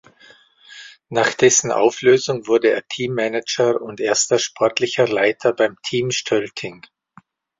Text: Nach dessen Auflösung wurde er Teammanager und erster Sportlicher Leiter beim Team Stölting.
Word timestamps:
Nach 1.09 1.31
dessen 1.35 1.71
Auflösung 1.71 2.47
wurde 2.47 2.71
er 2.71 2.87
Teammanager 2.87 3.79
und 3.79 3.99
erster 3.99 4.39
Sportlicher 4.39 5.07
Leiter 5.07 5.53
beim 5.53 5.75
Team 5.83 6.09
Stölting. 6.09 6.81